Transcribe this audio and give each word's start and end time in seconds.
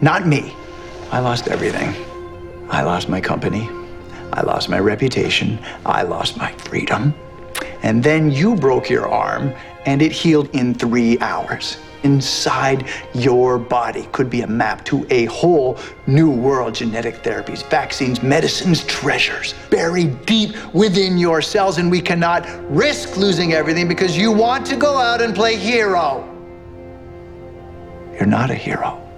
not 0.00 0.26
me. 0.26 0.54
I 1.10 1.20
lost 1.20 1.48
everything. 1.48 1.94
I 2.70 2.82
lost 2.82 3.08
my 3.08 3.20
company. 3.20 3.68
I 4.32 4.42
lost 4.42 4.68
my 4.68 4.78
reputation. 4.78 5.58
I 5.84 6.02
lost 6.02 6.36
my 6.36 6.52
freedom. 6.52 7.14
And 7.82 8.02
then 8.02 8.30
you 8.30 8.54
broke 8.54 8.88
your 8.88 9.08
arm 9.08 9.52
and 9.86 10.02
it 10.02 10.12
healed 10.12 10.48
in 10.54 10.74
three 10.74 11.18
hours. 11.18 11.78
Inside 12.02 12.88
your 13.12 13.58
body 13.58 14.08
could 14.12 14.30
be 14.30 14.40
a 14.40 14.46
map 14.46 14.84
to 14.86 15.06
a 15.10 15.26
whole 15.26 15.78
new 16.06 16.30
world 16.30 16.74
genetic 16.74 17.16
therapies, 17.16 17.68
vaccines, 17.68 18.22
medicines, 18.22 18.84
treasures 18.84 19.54
buried 19.68 20.24
deep 20.24 20.56
within 20.72 21.18
your 21.18 21.42
cells. 21.42 21.76
And 21.76 21.90
we 21.90 22.00
cannot 22.00 22.46
risk 22.70 23.16
losing 23.16 23.52
everything 23.52 23.88
because 23.88 24.16
you 24.16 24.32
want 24.32 24.64
to 24.66 24.76
go 24.76 24.96
out 24.96 25.20
and 25.20 25.34
play 25.34 25.56
hero. 25.56 26.24
You're 28.12 28.26
not 28.26 28.50
a 28.50 28.54
hero. 28.54 29.09